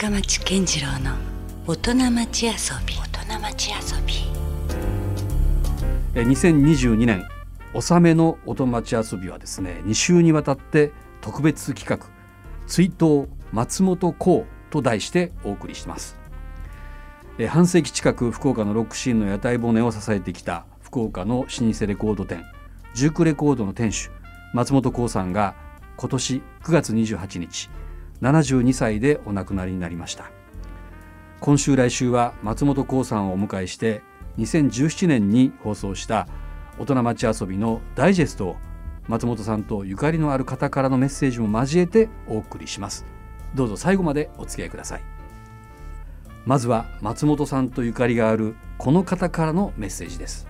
[0.00, 1.16] 深町健次郎の
[1.66, 2.52] 大人町遊
[2.86, 2.94] び。
[2.94, 4.14] 大人町遊び。
[6.14, 7.26] え2022年
[7.74, 12.08] 納めの音町遊びはですね2週にわたって特別企画
[12.68, 16.16] 追悼松本幸と題してお送りします。
[17.40, 22.44] え半世紀近く福岡のロックシーンの屋台骨を支えてきた福岡の老舗レコード店
[22.94, 24.10] ジュークレコードの店主
[24.54, 25.56] 松本幸さんが
[25.96, 27.68] 今年9月28日
[28.22, 30.30] 72歳でお亡くなりになりました。
[31.40, 34.02] 今週来週は松本幸さんをお迎えして
[34.38, 36.26] 2017年に放送した
[36.78, 38.56] 大人町遊びのダイジェストを
[39.08, 43.06] 松本さんとゆかりのある方からのメッセージも交えてお送りします。
[43.54, 45.02] どうぞ最後までお付き合いください。
[46.44, 50.46] まずは松本さんとゆかりがあるこの方からのメッセージです。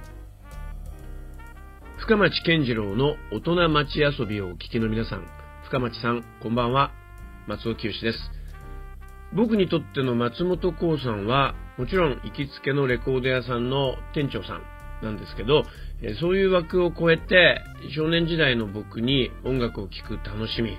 [1.99, 5.27] 深町健次郎の大人町遊びをお聞きの皆さん。
[5.65, 6.98] 深町さんこんばんは。
[7.49, 8.19] 松尾清です
[9.35, 14.63] 僕にとっての松本幸さんはもちろん行きつけのレコード屋さんの店長さん
[15.03, 15.65] なんですけど
[16.21, 17.61] そういう枠を超えて
[17.97, 20.79] 少年時代の僕に音楽を聴く楽しみ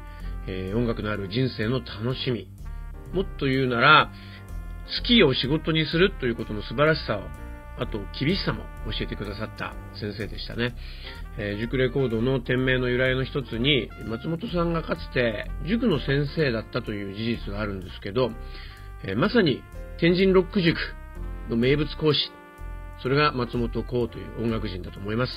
[0.73, 2.47] 音楽のある人生の楽しみ
[3.13, 4.11] もっと言うなら
[5.01, 7.21] 好きを仕事にするということの素晴らしさを
[7.81, 10.75] あと厳しさも教えてくださった先生でしたね。
[11.37, 18.31] えー、塾レコードの店名の由来の一つに、松本さんがかつて塾の先生だったという事実があるんですけど、
[19.03, 19.61] えー、まさに
[19.99, 20.77] 天神ロック塾
[21.49, 22.31] の名物講師、
[23.01, 25.31] それが松本幸という音楽人だと思います。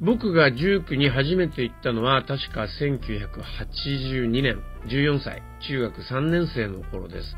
[0.00, 7.36] 僕が塾に初めて行ったのは確か1982年、14歳、中学3年生の頃です。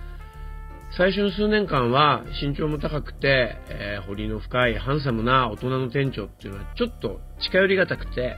[0.97, 8.37] 最初の数年間は身長も高くて、えー、彫りの深いハンサムな大人の店長っていうのはちょっと近寄りがたくて、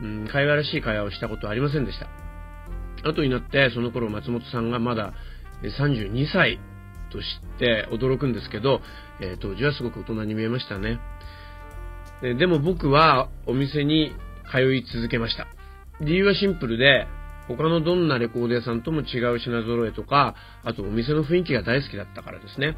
[0.00, 2.08] うん、会話らしい会話をしたことはありませんでした。
[3.06, 5.12] 後になってその頃松本さんがまだ
[5.62, 6.58] 32歳
[7.12, 8.80] と知って驚くんですけど、
[9.20, 10.98] えー、当時はすごく大人に見えましたね。
[12.22, 14.12] でも僕はお店に
[14.50, 15.46] 通い続けました。
[16.00, 17.06] 理由はシンプルで、
[17.48, 20.34] 他のどんなレコード屋さんとも違う品揃えとか、
[20.64, 22.76] あとお店の雰囲気が大好きだったからですね。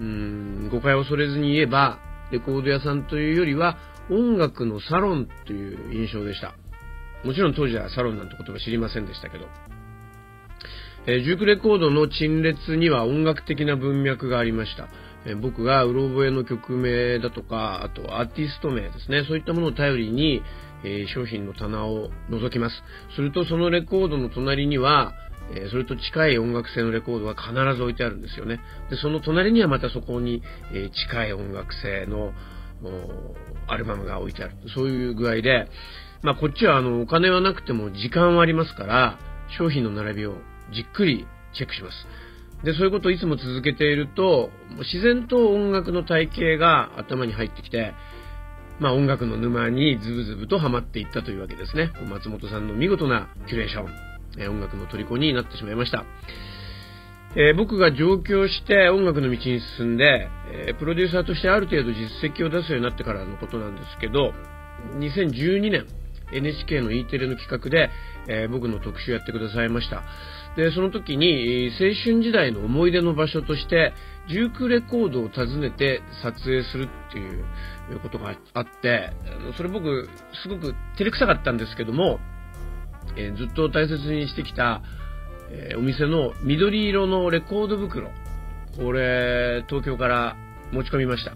[0.00, 1.98] うん、誤解を恐れずに言えば、
[2.30, 3.78] レコード屋さんというよりは、
[4.10, 6.54] 音楽のサロンという印象でした。
[7.24, 9.46] もちろん当時はサロンなんて言葉知りませんでしたけど。
[11.08, 14.88] えー、ジュークレコードの陳列には音楽的な文脈がありました。
[15.24, 20.42] えー、僕がうろ覚えの曲名だとか、あとアーティスト名ですね、そういったものを頼りに、
[20.84, 22.82] えー、商品の棚を覗きます。
[23.14, 25.14] するとそのレコードの隣には、
[25.54, 28.60] え、それと近い音楽性のレコードが必ず置いてあるんですよね。
[28.90, 30.42] で、その隣にはまたそこに、
[30.72, 32.32] え、近い音楽性の
[33.68, 34.56] アルバムが置いてある。
[34.74, 35.68] そういう具合で、
[36.22, 39.18] まあこっちはあのお金はなくても時間はありますから、
[39.58, 40.34] 商品の並びを
[40.72, 42.06] じっくりチェックします。
[42.64, 47.94] で、そういうことをいつも続けていると、自然と音楽の体系が頭に入ってきて、
[48.78, 51.92] まあ、音楽の沼にズブズブとハマっていったというわけですね。
[52.10, 53.88] 松本さんの見事なキュレーション、
[54.38, 56.04] え音楽の虜になってしまいました。
[57.34, 60.28] えー、僕が上京して音楽の道に進んで、
[60.68, 64.32] え、プロデューサーとしてある程度実績を出すようになってからのことなんですけど、
[64.98, 65.86] 2012年、
[66.32, 67.90] NHK の E テレの企画で、
[68.28, 70.02] えー、僕の特集やってくださいました。
[70.56, 73.92] で、その時に、青春時代の思い出の場所として、
[74.28, 77.40] ジュークレコードを訪ねて撮影するってい
[77.94, 79.10] うことがあって、
[79.56, 80.08] それ僕、
[80.42, 82.18] すごく照れくさかったんですけども、
[83.16, 84.82] えー、ずっと大切にしてきた、
[85.50, 88.10] えー、お店の緑色のレコード袋、
[88.76, 90.36] これ、東京から
[90.72, 91.32] 持ち込みました。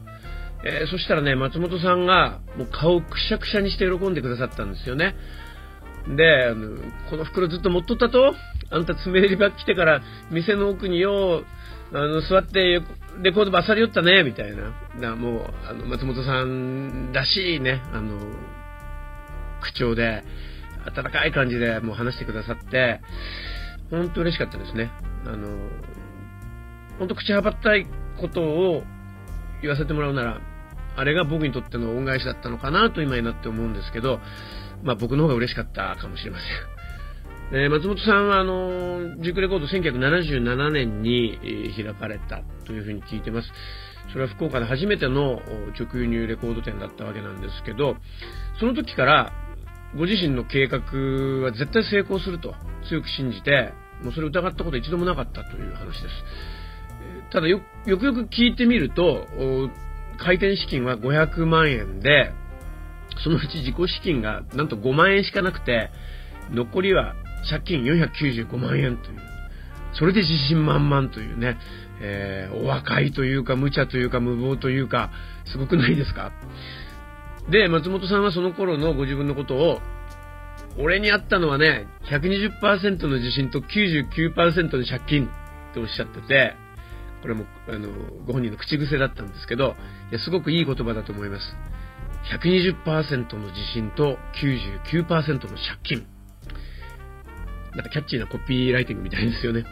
[0.65, 5.15] えー、そしたらね、松本さんが、もう顔くしゃくしゃにして喜んでくださったんですよね。
[6.17, 6.77] で、あの
[7.11, 8.35] この袋ずっと持っとったと
[8.71, 11.43] あんた爪入りば来てから店の奥によ
[11.93, 12.81] う、あの、座って
[13.23, 15.11] レコードばさりよったね、みたいな。
[15.11, 18.19] なもう、あの、松本さんらしいね、あの、
[19.61, 20.23] 口調で、
[20.87, 23.01] 温かい感じでもう話してくださって、
[23.91, 24.91] 本当嬉しかったですね。
[25.27, 25.49] あの、
[26.99, 27.87] 本当口はばったい
[28.21, 28.83] ことを
[29.63, 30.41] 言わせてもらうなら、
[30.97, 34.21] あれが僕にとっての恩返しだったのかなと今になって思うんですけど、
[34.83, 36.45] まあ僕の方が嬉しかったかもしれませ
[36.77, 36.80] ん。
[37.53, 41.37] えー、松本さんは、あの、ジュクレコード1977年に、
[41.77, 43.53] 開かれたというふうに聞いてます。
[44.13, 45.41] それは福岡で初めての
[45.79, 47.97] 直輸入レコード店だったわけなんですけど、
[48.61, 49.33] その時から
[49.97, 50.79] ご自身の計画
[51.43, 52.55] は絶対成功すると
[52.89, 56.15] 強く信じて、もうそれ疑ったこと一度もなかったという話です。
[57.33, 59.27] ただよ、よくよく聞いてみると、
[60.19, 62.33] 開店資金は500万円で、
[63.25, 65.91] そのうち自己資金がなんと5万円しかなくて、
[66.53, 67.15] 残りは
[67.49, 69.19] 借金495万円という、
[69.95, 71.57] それで自信満々というね、
[72.01, 75.11] えー、お若いというか無茶というか無謀というか、
[75.47, 76.33] すごくないですか？
[77.51, 79.81] で、松本さんはその頃のご自分のことを、
[80.79, 86.55] 俺にあったのはね、120%の自信と99%の借金っておっしゃってて、
[87.23, 87.89] これも、あの、
[88.27, 89.75] ご本人の口癖だったんですけど、
[90.11, 91.57] いや、すごくいい言葉だと思います。
[92.41, 96.07] 120%の自信と99%の借金。
[97.75, 99.65] なんかキャッチーなコピーライティングみたいですよね。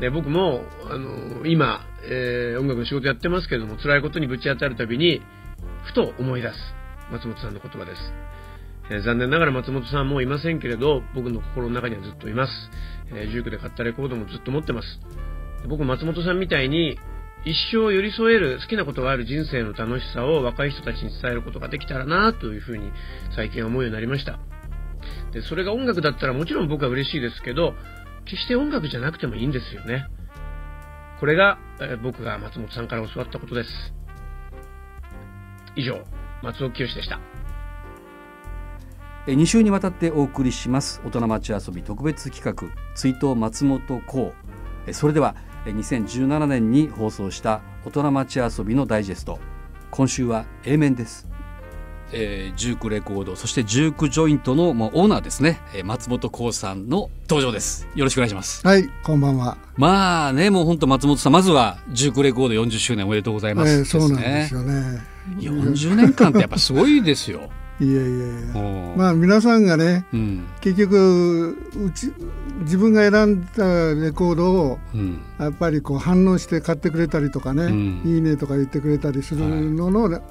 [0.00, 5.22] で、僕も、あの、今、えー、音楽の仕事やってますけども、辛いことにぶち当たるたびに、
[5.84, 6.54] ふと思い出す。
[7.12, 8.12] 松本さんの言葉です。
[8.90, 12.52] えー、残念ながら松本さんもいませんけれど、僕の心の中にはずっといます。
[13.12, 15.00] えー、ジュークで買ったレコードもずっと持ってます。
[15.68, 16.98] 僕、松本さんみたいに、
[17.44, 22.90] 一生寄り添える好きなことがある人生の楽しさを若い人たちに伝えることができたらなというふうに
[23.36, 24.53] 最近思うようになりました。
[25.34, 27.74] で、それが音楽だったらもちろん僕は嬉しいですけど、
[28.24, 30.06] 決して音楽じゃなくてもいいんですよね。
[31.18, 33.68] これが、えー、僕が松本さんから教わったことです。
[35.76, 36.04] 以上、
[36.42, 37.18] 松尾清でした。
[39.26, 44.34] 2週にわたってお送りします大人町遊び特別企画追悼松本幸
[44.92, 45.34] それでは
[45.64, 49.38] 2017年に放送した大人町遊びのダイジェスト
[49.90, 51.26] 今週は A 面です
[52.12, 57.88] えー、ジュークレコードそしてジュークジョイントのもうオーナーですね、えー、松本幸さんの登場です。
[57.94, 58.66] よろしくお願いします。
[58.66, 59.56] はいこんばんは。
[59.76, 65.02] まあねもう本当松本さんまずはジュークレコード40周年おめでとうございます、ね、そうなんですよね。
[65.38, 67.50] 40年間ってやっぱすごいですよ。
[67.80, 72.12] いやいやいやまあ皆さんがね、うん、結局うち
[72.60, 80.22] 自分が選んだレコードを、うん、やっぱりこう反応して買ってくれたりとかね、うん、いいねとか言ってくれたりするのの、はい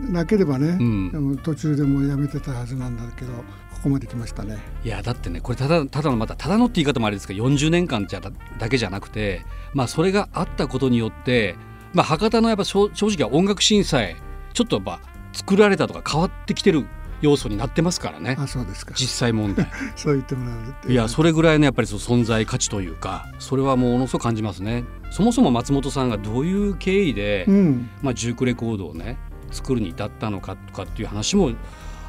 [0.00, 4.58] なければね、うん、途中でもやめてたはずなんだけどここまで来ましたね。
[4.84, 11.56] いやだってねこれただただのまたただのって言い方もあれですけど40年間じゃだけじゃなくて、まあ、それがあったことによって、
[11.92, 14.16] まあ、博多のやっぱ正直は音楽審査へ
[14.52, 15.00] ちょっとやっぱ
[15.32, 16.86] 作られたとか変わってきてる
[17.20, 18.36] 要素になってますからね。
[18.38, 18.94] あそうですか。
[18.96, 19.68] 実際問題。
[19.96, 20.56] そう言ってもら
[20.88, 24.84] ういやそれぐらいのやっぱりその存在価値というかそれはものすごく感じますね。
[25.10, 29.18] そもそも松本さんがどういう経緯で、うん、まあ、ジュークレコードをね
[29.50, 31.50] 作るに至ったのかとかっていう話も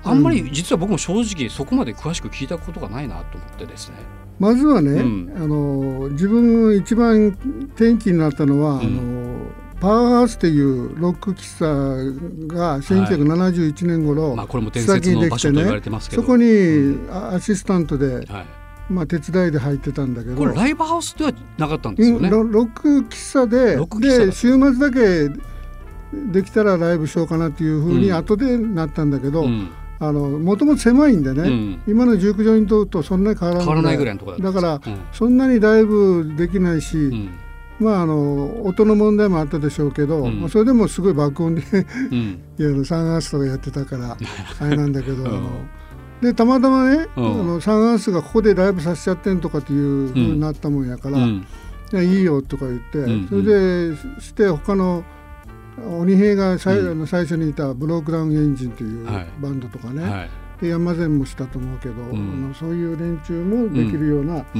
[0.04, 3.96] あんまり実は僕も正直そこまで詳しく聞いたことがないなと思ってですね。
[4.40, 7.28] まずはね、うん、あの自分一番
[7.76, 9.40] 転機になったのは、うん、あの
[9.82, 18.46] パワーハウスっていうロック喫茶が1971年頃、はいまあ、これも伝説の場所と言われてますけど、そこにアシスタントで、はい。
[18.90, 20.36] まあ、手伝いで入ってたんだけど。
[20.36, 22.30] これライブハウスではなかったんですよね。
[22.30, 23.78] ロック喫茶で
[24.26, 25.30] で週末だけ
[26.14, 29.46] できたらライブしようかなっていうふうに後でなったんだけど、
[30.02, 33.98] あのもともと狭いんでね、うん、今の熟女にととそんなに変わらない。
[33.98, 37.30] ぐらいのとこだから、うん、そんなにライブできないし、うん、
[37.80, 41.62] まああの音の問題もあったでしょうけど、まあ、それでもすごい爆音で
[42.58, 44.16] いやサンアースとかやってたから
[44.60, 45.26] あれなんだけど、
[46.22, 51.42] でたまたまね、あのサンアースがここでライブさせちゃってんとかっていうふうになったもんやから、い
[51.92, 55.04] やいいよとか言って、それでして他の。
[55.78, 59.06] 鬼平が最,、うん、最初にいたブロークダウンエンジンという
[59.40, 60.30] バンドとかね、はい、
[60.62, 64.60] で山善もしたと思うけど、うん、あのそういう連中もできるような、う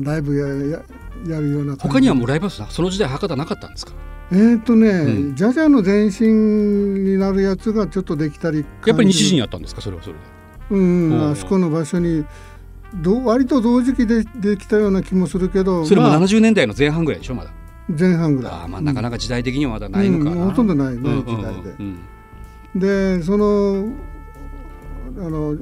[0.00, 0.82] ん、ライブやや
[1.28, 3.92] やるような他にはもうライブハウスその時代博多なかったんですか？
[4.32, 9.80] えー、っとね、うん、ジャジャの前身になるやつがちょっとできたりやっぱり西陣やったんですか？
[9.80, 10.20] それはそれで。
[10.70, 12.24] うんあそこの場所に
[13.02, 17.50] ど割と同時期でできたような気もするけどそれも70年代の前半ぐらいでしょまだ
[17.88, 18.52] 前半ぐらい。
[18.52, 21.54] あまあなかなか時代的にはまだないのかな、うん、ほとんどないない時代
[22.74, 23.92] で、でその
[25.18, 25.56] あの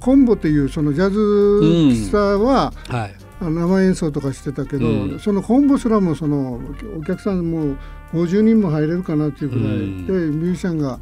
[0.00, 6.60] コンボっていうそのジャズ喫茶は、うんはい、生演奏とかしてたけど、うん、そのコンボすらもその
[6.98, 7.76] お客さんも
[8.12, 11.00] 50人も入れるかなっていうぐらいで、うん、ミュージシャンが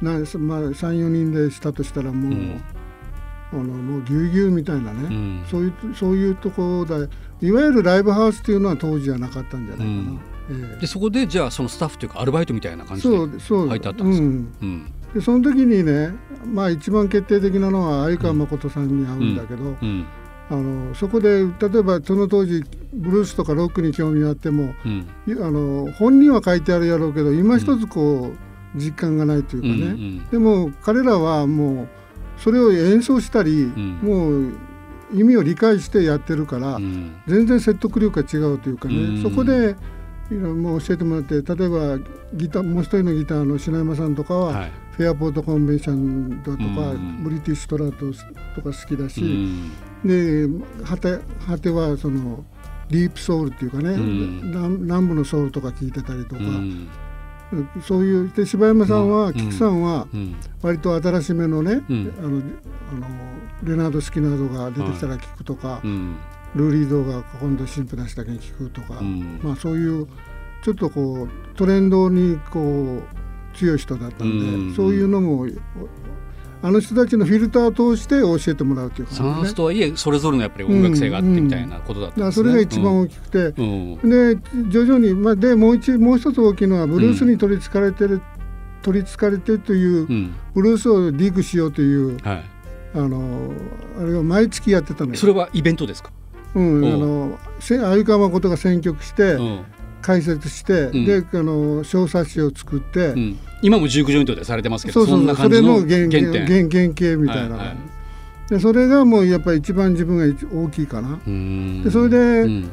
[0.00, 2.62] な、まあ、34人でしたとしたらもう、うん、
[3.52, 7.08] あのもうぎゅうぎゅうみたいなね、そういうそういうところで
[7.40, 9.90] いわゆるライブハウスっていうのは当時はなかったんじゃないかな。
[9.90, 10.20] うん。
[10.50, 13.28] えー、でそこでじゃあそのスタッフというかアルバイトみたいな感じで入っ
[13.80, 14.48] てあったんですか、うん。
[14.60, 16.14] うん、でその時にね、
[16.46, 20.06] まあ、一番決定的なのは相川誠さんに会うんだけど、うん、
[20.50, 21.46] あのそこで例
[21.78, 31.88] えばその当時ブルースとかロックに興味があっても、あの本人は書いてあるやろうけど今一つこう、実感がないというかね、うんうん、でも彼らはもう
[32.36, 34.52] それを演奏したり、もう
[35.14, 39.76] 意味を理解してやってるから、うん、全然説得力が違うというかね、うん、そこで
[40.30, 41.98] いろも教えてもらって例えば
[42.34, 48.06] ギターもう一人のギターの品山さんとかは、はい、フェアポートコンベンションだとか、うん、ブリティッシュトラウト
[48.54, 52.44] とか好きだし、うん、で果て果てはその
[52.88, 56.42] ディープソウルっていうかね、うん、南部のソウルとか聞いてたりとか。
[57.82, 60.06] そういうで柴山さんは、菊さんは
[60.62, 62.42] 割と新しめのね、あのあの
[63.62, 65.80] レナード・スキナードが出てきたら聞くとか、
[66.54, 70.06] ルーリー動画今度新婦出したけに聞くとか、うん、まあそういう
[70.62, 75.46] ちょっとこうトレンドにこう強い人だったんで、うん、そういうのも
[76.62, 82.56] あの人たちのフィルターを通して教えてもらうというか、ね、サウスとはいえそれぞれのやっぱり音楽性があってみたいなことだったんですね、うん。
[82.56, 83.62] うん、それが一番大きくて、う
[84.06, 88.22] ん、で徐々に、まあ、でもう一もう一つ大きいのはブルースに取りつかれてる、
[88.82, 90.06] 取りつかれてるという、
[90.54, 92.44] ブルースをディークしようという、はい、
[92.94, 93.50] あの
[94.00, 96.12] あれを毎月やってたのそれはイベントですか？
[96.54, 99.36] うん、あの鮎川誠が選曲して、
[100.02, 111.18] 解説して、うん、であの小冊子を作って、うん、今もジュークジョイントでされてますけどそうそうそれの原原原原型みたいな、はいはい、でそれがもうやっぱり一番自分が大きいかな。
[111.82, 112.70] でそれで、うん、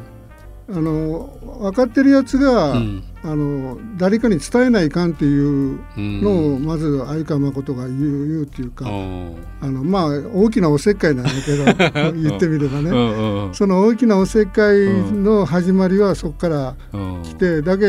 [0.69, 11.55] あの分かってるやつが、うん、あの誰かに伝えないかんっていうのをまず相川誠が言う言うっていうか、あのまあ大きなおせっかいなんだけ
[12.01, 13.49] ど 言ってみればね。
[13.53, 14.77] その大きなおせっかい
[15.11, 16.75] の始まりはそこから
[17.23, 17.87] 来てだけ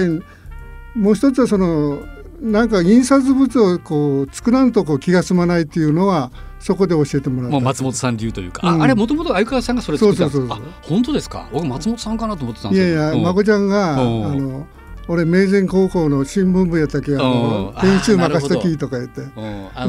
[0.97, 2.01] もう一つはその
[2.43, 7.61] なんか印刷物をこう作らんとこう気が済まないっていうのはそこで教えてもらった。
[7.61, 10.59] 松本さん流というか、うん、あれもともと相川さんがそれ作ったんですか？
[10.83, 11.49] 本当ですか？
[11.53, 14.67] 僕松本さんかなと思ってたんですいやいや、まこちゃんがあの
[15.11, 17.75] 俺明前高校の新聞部やったけあの。
[17.77, 19.23] 編集任せときとか言って。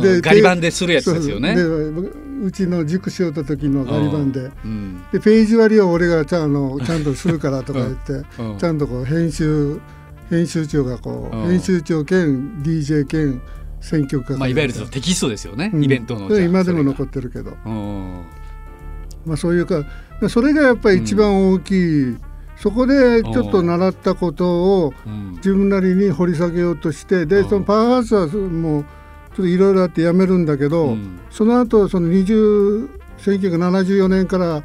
[0.01, 1.55] でガリ版でするやつですよね。
[1.55, 8.25] でうちの塾しようた時のガリ版で,、うん、でページ割りを俺がちゃあのちゃんとするからとか言って、
[8.59, 9.79] ちゃんとこう編集
[10.31, 13.39] 編集長がこう、編集長兼 DJ 兼
[13.79, 17.51] 選挙区まあ、いわゆるテキストですよね、うん、イベントの今でも残ってるけど、
[19.25, 19.83] まあ、そういうか
[20.29, 22.21] それがやっぱり一番大きい、うん、
[22.61, 24.93] そこでちょっと習ったことを
[25.37, 28.87] 自分なりに掘り下げようとしてでそのパワーハウスはもうちょ
[29.33, 34.63] っといろいろあってやめるんだけど、うん、その後その20 1974年から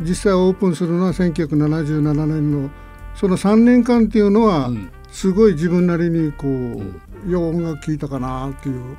[0.00, 2.70] 実際オープンするのは1977年の
[3.14, 4.70] その3年間っていうのは
[5.10, 8.96] すごい自分なりにこう、よう音楽聴いたかなっていう。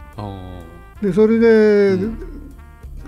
[1.01, 2.17] でそれで、うん、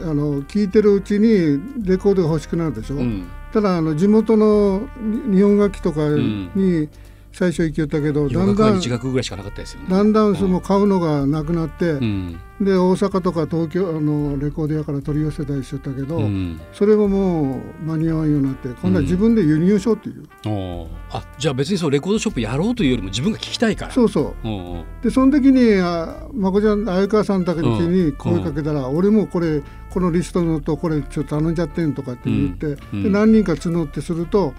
[0.04, 4.88] あの聴いてるうちにレコードが欲しくなるでしょ、うん、ただあの地元の
[5.32, 6.90] 日本楽器とかに、
[7.34, 23.92] 最初行きよったけどだんだんだんだんその買うのがなくなって、うん、で大阪とか東京あのレコード屋から取り寄せたりしちゃったけど、うん、それももう間に合わんようになって今度は自分で輸入しようっていう、うん、あじゃあ別にそうレコードショップやろうというよりも自分が聞きたいから。
[23.92, 25.04] そうそう。
[25.04, 34.54] でその時にあまこちゃん相川さんだけに声かけたら、俺もこれこのリストのとこれちょっと頼んじゃってんとかって言って、で何人か募ってすると、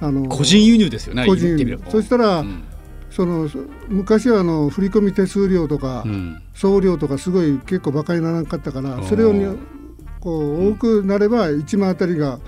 [0.00, 1.80] あの個人輸入ですよね個人輸入。
[1.88, 2.64] そしたら、うん、
[3.10, 3.48] その
[3.88, 9.56] 昔はあの振込手数料とか、うん、送料とかすごい結構バカにならなかったからそれを、ね、
[10.26, 12.40] こう多くなれば1万あたりが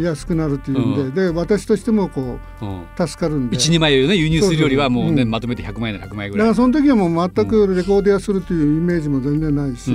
[0.00, 3.56] 安くなるっていうんで,、で私としてもこう助かるんで。
[3.56, 6.46] 12枚を、ね、輸入するよりはもうね、まとめて100万円100万円ぐらい。
[6.46, 9.92] だからその時はもう全くレコード屋するというイメージも全然ないし、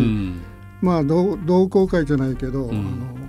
[0.81, 3.23] まあ同好会じゃないけど、あの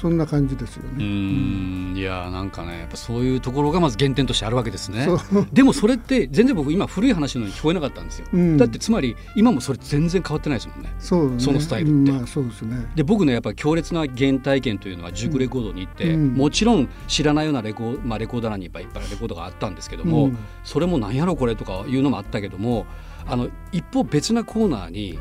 [0.00, 0.90] そんな感じですよね。
[0.98, 5.08] うんいやなんかねやっぱそういうところがまず原点としてあるわけですね。
[5.52, 8.26] でもそれって全然僕今古い話のように聞こえなかったんですよ。
[8.32, 10.94] うん、だってつまり今もそれ全然変わってないですもんね。
[11.00, 12.12] そうねそのスタイルって。
[12.12, 12.86] まあ、そうですね。
[12.94, 22.86] で僕のやっぱ強烈な原体験というのは塾レコードに行って、うん、もちろん知らないようなレコ,、まあ、レコード屋にいっぱいいっぱいレコードがあったんですけども、うん、それもなんやろこれとかいうのもあったけども。
[23.30, 25.18] あの一方別なコーナーに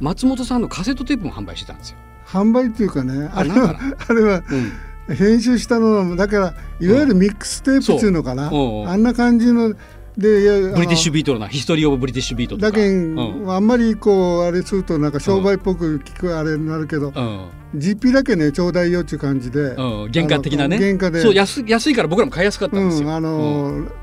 [0.00, 1.98] 松本さんのカセットテープも販売してたんですよ。
[2.32, 3.76] 販売っていうかね あれは
[4.08, 4.72] あれは、うん。
[5.14, 9.74] 編集したのだからいわゆるミックステープっていうのかな、あんな感じの
[10.16, 13.18] でブリティッシュビートなヒストリー・オブ・ブリティッシュビートだけん、
[13.50, 20.78] あんまりこうあれするとなんか商売っぽく聞くあれになるけど、うん、GP だけねちょうだいよっていう感じで、うん、原価的なね。
[20.78, 21.20] 原価で。
[21.20, 23.99] そう安安いから僕らも買いやすかったんですよ、うん、あのー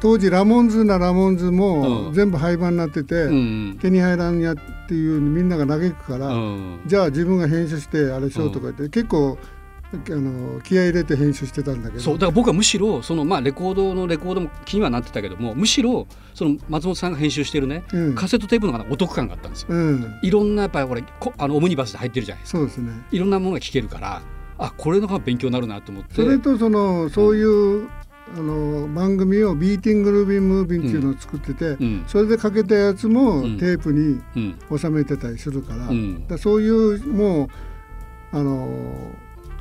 [0.00, 4.56] 当時ラモンズなラモンズも全部廃盤になってて、うん、手に入らんやっ
[4.88, 9.38] ていうみんなが嘆くから、うん、じゃあ自分が編集してあれしようとか言って、結構
[9.92, 12.02] あの気合い入れて編集してたんだけど。
[12.02, 21.04] そうだから僕はむしろその、まあ、レコードのレコードも気にはなってたけどもむしろその松本さんが編集してるね、うん、カセットテープの方がお得感があったんですよ、うん、いろんなやっぱりこれ
[21.38, 22.58] あのオムニバスで入ってるじゃないですか。
[22.58, 22.92] そうですね。
[23.12, 24.22] いろんなものが聴けるから
[24.58, 26.14] あこれのが勉強になるなと思って。
[26.14, 27.88] それとそのそういう
[28.34, 34.20] あの番組を「ビーティング・ルービン・ムービン」っていうのを作ってて、うん、それでかけたやつもテープに
[34.76, 35.88] 収めてたりするから,、
[36.28, 37.44] だそういうも
[38.32, 38.68] うあの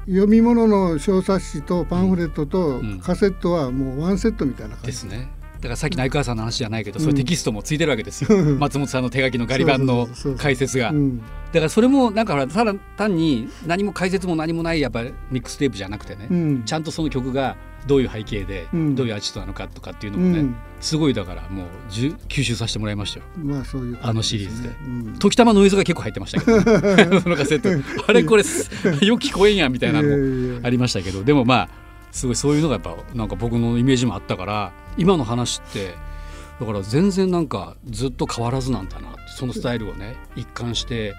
[0.08, 5.32] 読み物の小冊子とパンフレットとカセットはもうワンセットみたいな感じ、ですね。
[5.66, 10.08] だからさっきの相川さんの話じゃないけど、そういうテキストもついてるわけですよ、松本さんの手書きのガリ版の
[10.38, 10.92] 解説が。
[10.92, 17.56] だからそれもなんかただ単に何も解説も何もないやっぱミックステープじゃなくてね、うん、ちゃんとその曲が
[17.88, 27.70] どういう背景で、どういうアーティストなのかとかっていうのもね、うん、すごいだからもう吸収させてもらいましたよ、まあそういう、ね、あのシリーズで、うん、時たまノイズが結構入ってましたけど、ね、 そのカセット。
[28.08, 28.44] あれこれ
[29.06, 31.24] よく聞こえんやみたいなのもありましたけど。
[31.24, 31.85] でもまあ
[32.16, 35.96] すごいそういうのがやっぱなんか僕のイメージもあったから今の話って
[36.62, 41.14] だから全然なんかずっと変わらずなんだなそのスタイルをね一貫して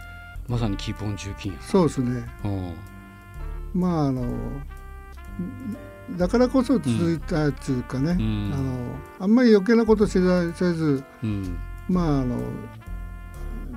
[0.49, 2.75] まさにキープオン重金そうですね、うん、
[3.75, 4.27] まああの
[6.17, 11.59] だからこそ続いたっていうかね、うん、あのあんまり余計なことせず、うん、
[11.91, 12.39] まああの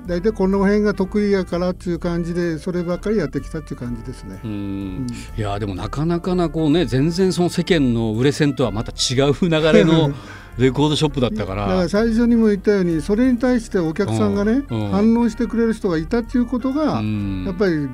[0.09, 4.39] 大体この辺が得意やからっていう感じでそればっかりやってきたっていう感じですね。
[4.43, 10.11] うん、いやでもなかなかなこうね全然その世間の売れ線とはまた違う流れの
[10.57, 11.67] レコードショップだったから。
[11.67, 17.01] だから最初にも言ったようにそれに対してお客さんがね、反応してくれる人がいたっていうことが、
[17.45, 17.87] やっぱり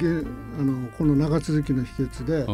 [0.57, 2.45] あのこの長続きの秘訣で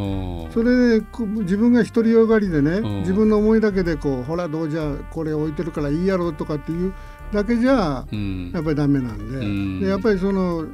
[0.51, 1.05] それで
[1.43, 6.93] 自分が独りよがりでね自分の思いだけでこうほらどうじゃこれ置いてるからいいやろうとかっていう
[7.31, 10.67] だけじゃやっぱりダメなんで,、でやっぱりそのう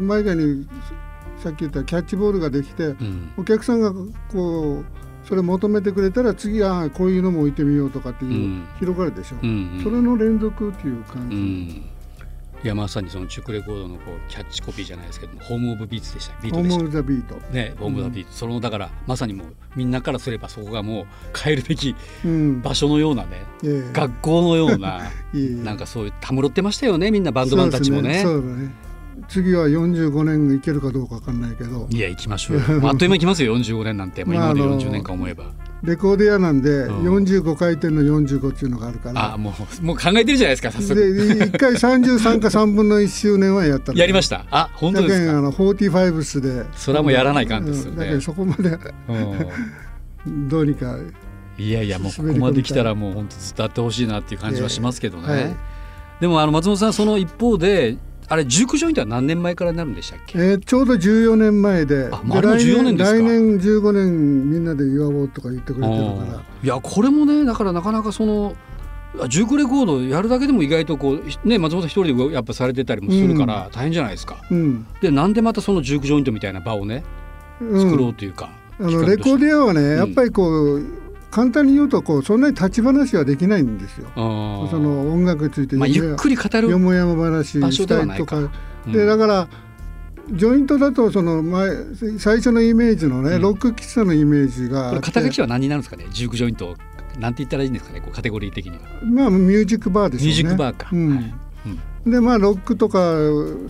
[0.00, 0.68] まい具合に
[1.38, 2.94] さっき言ったキャッチボールができて、
[3.38, 3.92] お客さんが
[4.30, 4.84] こう
[5.26, 11.84] それ求めてくれたら次はこういうのも置いてみようとかっていう広がるでしょ、うんうん、それの連続っていう感じ、うん、
[12.62, 21.06] いやまさにそのチュクレコードのこうキャッチコピーじゃないですけどもホーム・オブ・ビーツでしたビートでしたホーム・オブ・ザ・ビートねホーム・オブ・ザ・ビート、そのだからまさにもうみんなからすればそこがもう
[21.38, 21.94] 変えるべき
[22.62, 23.46] 場所のようなね、
[23.92, 25.00] 学校のような
[25.64, 28.20] なんかそういうたむろってましたよねみんなバンドマンたちもね。
[28.22, 28.70] そうね
[29.28, 31.86] 次は45年いけるかどうか分かんないけど。
[31.90, 35.52] いや行きましょうよ、 あっという間にきますよ45年なんて、今まで40年間思えば。
[35.82, 40.94] レコード屋なんで45回転の45っていうのがあるから、あもうもう考えてるじゃないですか早速。
[40.94, 44.44] で1回33か3分の1周年はやったやりました。
[44.50, 45.38] あ本当ですか？
[45.38, 46.64] あの45スで。
[46.76, 47.72] それはもうやらないかんで。
[47.74, 48.78] すよねだけどそこまで
[50.26, 50.96] どうにか。
[51.58, 55.56] いやいやもうここまで来たらもう本当伝ってほしいなっていう感じはしますけどね、はい、
[56.18, 57.98] でもあの松本さんその一方で
[58.32, 62.08] あれ熟女院っては何年前からなるんでしたっけ、えー、ちょうど14年前で。
[62.12, 63.18] あ丸の14年ですか？
[63.18, 66.42] 来年15年みんなで祝おうとか言ってくれてるから。
[66.62, 68.54] いやこれもねだからなかなかその
[69.28, 74.36] 熟レコードやるだけでも意外とこう、ね、松本一人でやっぱされてたりもするから大変じゃないですか。
[74.48, 77.02] うん、でなんでまたその熟ジョイントみたいな場をね
[77.58, 78.50] 作ろうというか。
[78.78, 80.99] うん、あのレコーディアはね、やっぱりこう
[81.30, 84.10] 簡単に言うとこうそんなに立ち話はできないんですよ。
[84.14, 88.50] その音楽について、まあ、ゆっくり語るよもやま話したりとか。
[88.86, 89.48] でだから
[90.32, 91.70] ジョイントだとその前
[92.18, 96.06] 最初のイメージのね、うん、ロック喫茶のイメージがこれ肩書きは何になるんですかね？
[96.10, 96.76] ジュークジョイント
[97.18, 98.00] なんて言ったらいいんですかね？
[98.00, 98.82] こうカテゴリー的には。
[99.04, 100.32] まあミュージックバーですよね。
[100.32, 101.16] ミュージックバーか、うん。
[101.16, 101.34] はい。
[102.06, 103.16] うん、でまあロックとか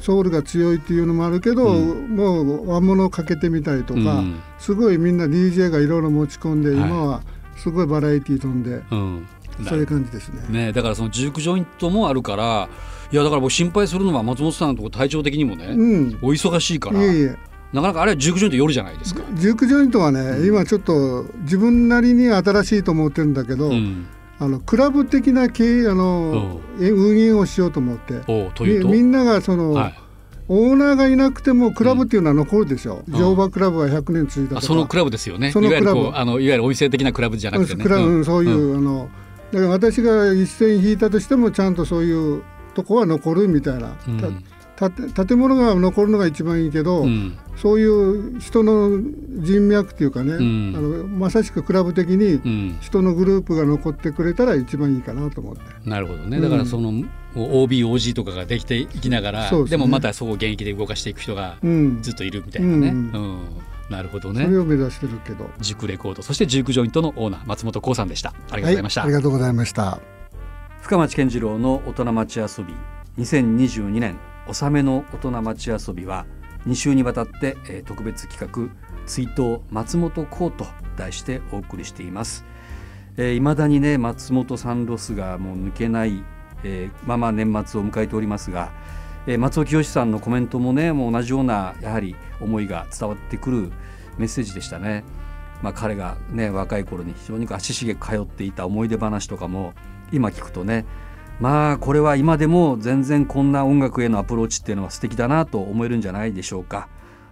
[0.01, 7.23] ソウルが強いっていうのもあるけど、うん、もう和物をかけてみたりとか、うん、すごいみんな DJ がいろいろ持ち込んで、今は
[7.61, 8.83] すごいバラエティー飛んで、
[9.69, 10.43] そういう感じですね。
[10.49, 12.69] ねだからそのジュークジョイントもあるから
[13.13, 17.03] いやだから僕心配するのは松本さんのとこ体調的にもね、うん、お忙しいから。
[17.03, 17.37] いえいえ。
[17.73, 19.23] なかなかあれはジュークジョイント夜じゃないですか。
[19.35, 24.07] ジュークジョイントはね、うん、今ちょっと自分なりに新しいと思ってるんだけど、うん、
[24.39, 28.23] あのクラブ的な経営あの、運営をしようと思って。
[28.85, 29.95] みんながその、はい、
[30.53, 33.11] オーナーがいなくてもクラブっていうのは残るでしょ、う。
[33.11, 35.53] ん、乗馬クラブは100年続いたそのクラブですよね。
[35.53, 36.11] そのクラブ。
[36.13, 39.09] あのいわゆるお店的なクラブじゃなくてね、うん、そういう、あの
[39.53, 42.43] だから私が一線引いたとしてもちゃんとそういう
[42.75, 44.45] とこは残るみたいな、うん、
[44.89, 48.89] 建物が残るのが一番いいけど、うん、そういう人の
[49.43, 55.63] 人脈っていうかね、うん、あのまさしくクラブ的に人のグループが残ってくれたら一番いいかなと思って。
[55.85, 56.93] なるほどねだからその、
[57.35, 61.59] OBOG とかができていきながらで、ね,、もまたそこを現役で動かしていく人が
[62.01, 62.89] ずっといるみたいなね。
[62.89, 63.39] うん
[63.91, 64.45] なるほどね。
[64.45, 65.51] それを目指してるけど。
[65.59, 68.33] 塾レコード、そして塾ジョイントのオーナー松本幸さんでした。
[68.49, 69.01] ありがとうございました。
[69.01, 69.99] はい、ありがとうございました。
[70.81, 72.75] 深町健次郎の大人町遊び
[73.19, 74.17] 2022年
[74.51, 76.27] 納めの大人町遊びは
[76.67, 78.75] 2週にわたって、え、特別企画
[79.07, 82.45] 追悼松本幸と題してお送りしています。
[83.17, 86.25] えー、未だにね松本さんロスがもう抜けない、
[86.65, 88.73] えー、まま年末を迎えておりますが、
[89.27, 93.73] えー、松尾清さんのコメントもねもう同じようなやはり思いが伝わってくる
[94.19, 95.05] メッセージでしたね。
[95.63, 99.75] まあ、彼がね若い頃に非常に足しげく通っていた思い出話とかも
[100.13, 100.87] 今聞くとね
[101.41, 106.89] まあこれは今でも全然こんな音楽へのアプローチっていうのは素敵だなと思えるんじゃないでしょうか。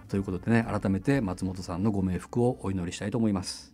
[0.09, 3.71] ということでね改めて松本さんのご冥福をお祈りしたいと思います。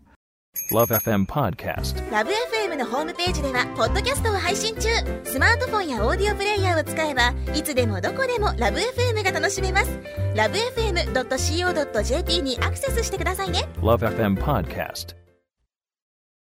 [0.71, 4.89] LoveFM Podcast LoveFM のホームページではポッドキャストを配信中。
[5.23, 9.97] スマートフォンやオーディオプレイヤーを使えばいつでもどこでも LoveFM が楽しめます。
[10.35, 13.69] LoveFM.co.jp にアクセスしてくださいね。
[13.77, 15.15] LoveFM Podcast